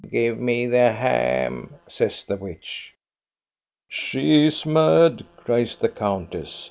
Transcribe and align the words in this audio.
"Give 0.09 0.39
me 0.39 0.65
the 0.65 0.93
ham," 0.93 1.75
says 1.87 2.23
the 2.23 2.35
witch." 2.35 2.95
She 3.87 4.47
is 4.47 4.65
mad," 4.65 5.27
cries 5.37 5.75
the 5.75 5.89
countess. 5.89 6.59